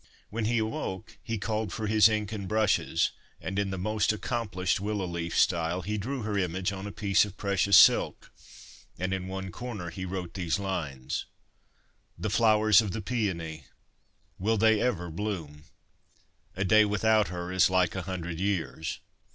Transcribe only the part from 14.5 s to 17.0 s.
they ever bloom? A day